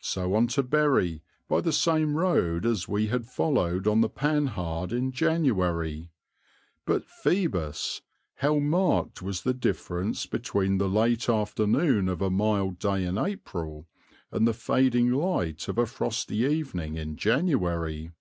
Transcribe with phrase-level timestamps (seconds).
[0.00, 4.90] So on to Bury by the same road as we had followed on the Panhard
[4.90, 6.10] in January;
[6.86, 8.00] but Phoebus!
[8.36, 13.86] how marked was the difference between the late afternoon of a mild day in April
[14.32, 18.12] and the fading light of a frosty evening in January!